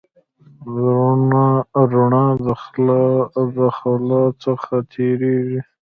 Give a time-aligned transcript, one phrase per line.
[1.91, 2.25] رڼا
[3.55, 5.59] د خلا څخه تېرېږي.